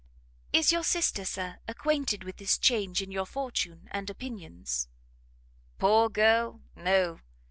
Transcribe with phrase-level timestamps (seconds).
[0.51, 4.87] "Is your sister, Sir, acquainted with this change in your fortune and opinions?"
[5.77, 7.19] "Poor girl, no!